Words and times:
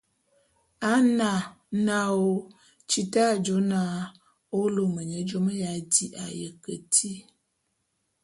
A 0.91 0.93
na, 1.17 1.31
naôô! 1.85 2.31
Tita 2.89 3.21
a 3.31 3.33
jô 3.45 3.57
na 3.71 3.81
ô 4.57 4.59
lôme 4.75 5.01
nye 5.09 5.19
jôme 5.29 5.51
ya 5.61 5.71
di 5.93 6.05
a 6.23 6.25
ye 6.39 6.47
keti. 6.63 7.11